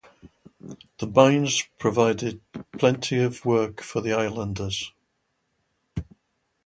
The 0.97 1.05
mines 1.05 1.67
provided 1.77 2.41
plenty 2.79 3.21
of 3.21 3.45
work 3.45 3.83
for 3.83 4.01
the 4.01 4.13
islanders. 4.13 4.93